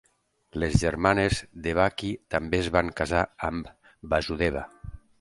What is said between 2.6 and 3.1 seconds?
es van